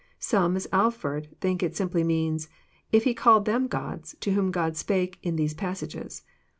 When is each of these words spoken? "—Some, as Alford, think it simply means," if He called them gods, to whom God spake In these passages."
"—Some, 0.19 0.55
as 0.55 0.67
Alford, 0.73 1.27
think 1.41 1.61
it 1.61 1.75
simply 1.75 2.03
means," 2.03 2.49
if 2.91 3.03
He 3.03 3.13
called 3.13 3.45
them 3.45 3.67
gods, 3.67 4.15
to 4.21 4.31
whom 4.31 4.49
God 4.49 4.75
spake 4.75 5.19
In 5.21 5.35
these 5.35 5.53
passages." 5.53 6.23